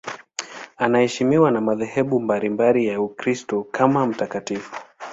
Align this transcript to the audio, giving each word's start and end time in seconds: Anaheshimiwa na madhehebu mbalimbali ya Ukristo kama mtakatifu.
Anaheshimiwa 0.77 1.51
na 1.51 1.61
madhehebu 1.61 2.19
mbalimbali 2.19 2.87
ya 2.87 3.01
Ukristo 3.01 3.63
kama 3.71 4.07
mtakatifu. 4.07 4.75